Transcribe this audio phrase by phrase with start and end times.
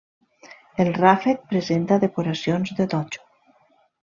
[0.83, 3.25] El ràfec presenta decoracions de totxo.